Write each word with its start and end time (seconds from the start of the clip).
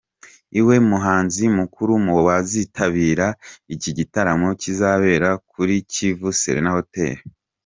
i 0.59 0.61
we 0.65 0.75
muhanzi 0.89 1.43
mukuru 1.57 1.91
mu 2.05 2.15
bazitabira 2.25 3.27
iki 3.75 3.89
gitaramo 3.97 4.47
kizabera 4.61 5.29
kuri 5.51 5.75
Kivu 5.91 6.29
Serena 6.41 6.71
Hotel. 6.79 7.15